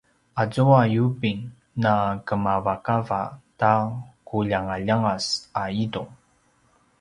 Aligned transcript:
azua 0.41 0.81
yubing 0.93 1.39
na 1.83 1.93
kemavakava 2.27 3.21
ta 3.59 3.73
quljangaljangas 4.27 5.25
a 5.61 5.63
itung 5.83 6.11